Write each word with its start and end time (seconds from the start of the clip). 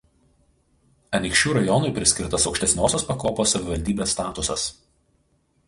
Anykščių 1.17 1.51
rajonui 1.57 1.91
priskirtas 1.99 2.47
aukštesniosios 2.53 3.05
pakopos 3.11 3.55
savivaldybės 3.57 4.17
statusas. 4.19 4.65